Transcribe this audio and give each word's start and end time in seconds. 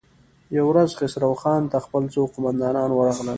يوه 0.57 0.67
ورځ 0.71 0.89
خسرو 0.99 1.33
خان 1.41 1.61
ته 1.71 1.77
خپل 1.85 2.03
څو 2.13 2.21
قوماندان 2.33 2.75
ورغلل. 2.93 3.29